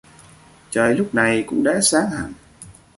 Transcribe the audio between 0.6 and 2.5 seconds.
Trời lúc này cũng đã sáng hẳn